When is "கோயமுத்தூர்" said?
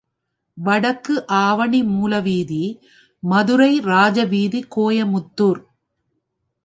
4.75-5.61